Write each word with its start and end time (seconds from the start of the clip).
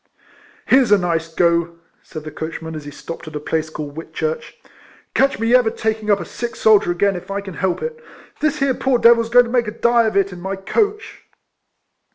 "Here 0.71 0.83
's 0.83 0.91
a 0.91 0.97
nice 0.97 1.31
go," 1.31 1.77
said 2.01 2.23
the 2.23 2.31
coachman, 2.31 2.73
as 2.73 2.85
he 2.85 2.89
stopped 2.89 3.27
at 3.27 3.35
a 3.35 3.39
place 3.39 3.69
called 3.69 3.93
Whitchurch," 3.95 4.55
catch 5.13 5.37
me 5.37 5.53
ever 5.53 5.69
taking 5.69 6.09
up 6.09 6.19
a 6.19 6.25
sick 6.25 6.55
soldier 6.55 6.89
again 6.89 7.15
if 7.15 7.29
I 7.29 7.39
can 7.39 7.53
help 7.53 7.83
it. 7.83 8.03
This 8.39 8.57
here 8.57 8.73
poor 8.73 8.97
devil 8.97 9.23
's 9.23 9.29
going 9.29 9.45
to 9.45 9.51
make 9.51 9.67
a 9.67 9.71
die 9.79 10.07
of 10.07 10.17
it 10.17 10.33
in 10.33 10.41
my 10.41 10.55
coach." 10.55 11.21